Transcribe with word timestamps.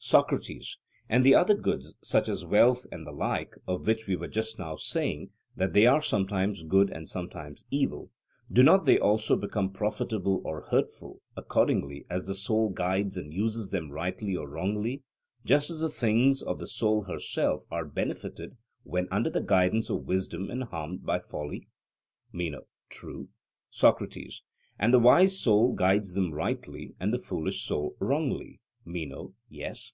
SOCRATES: 0.00 0.78
And 1.08 1.26
the 1.26 1.34
other 1.34 1.56
goods, 1.56 1.96
such 2.02 2.28
as 2.28 2.46
wealth 2.46 2.86
and 2.92 3.04
the 3.04 3.10
like, 3.12 3.56
of 3.66 3.84
which 3.86 4.06
we 4.06 4.14
were 4.14 4.28
just 4.28 4.56
now 4.56 4.76
saying 4.76 5.30
that 5.56 5.72
they 5.72 5.86
are 5.86 6.00
sometimes 6.00 6.62
good 6.62 6.88
and 6.90 7.06
sometimes 7.08 7.66
evil, 7.70 8.12
do 8.50 8.62
not 8.62 8.84
they 8.84 8.96
also 8.98 9.34
become 9.36 9.72
profitable 9.72 10.40
or 10.44 10.60
hurtful, 10.70 11.20
accordingly 11.36 12.06
as 12.08 12.26
the 12.28 12.34
soul 12.36 12.68
guides 12.70 13.16
and 13.16 13.34
uses 13.34 13.70
them 13.70 13.90
rightly 13.90 14.36
or 14.36 14.48
wrongly; 14.48 15.02
just 15.44 15.68
as 15.68 15.80
the 15.80 15.90
things 15.90 16.42
of 16.42 16.60
the 16.60 16.68
soul 16.68 17.02
herself 17.02 17.64
are 17.68 17.84
benefited 17.84 18.56
when 18.84 19.08
under 19.10 19.28
the 19.28 19.40
guidance 19.42 19.90
of 19.90 20.06
wisdom 20.06 20.48
and 20.48 20.62
harmed 20.62 21.04
by 21.04 21.18
folly? 21.18 21.66
MENO: 22.32 22.62
True. 22.88 23.30
SOCRATES: 23.70 24.42
And 24.78 24.94
the 24.94 25.00
wise 25.00 25.38
soul 25.40 25.72
guides 25.74 26.14
them 26.14 26.32
rightly, 26.32 26.94
and 27.00 27.12
the 27.12 27.18
foolish 27.18 27.66
soul 27.66 27.96
wrongly. 28.00 28.60
MENO: 28.84 29.34
Yes. 29.50 29.92